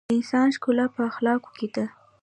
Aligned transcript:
د 0.09 0.11
انسان 0.17 0.47
ښکلا 0.55 0.85
په 0.95 1.01
اخلاقو 1.11 1.51
ده. 1.75 1.85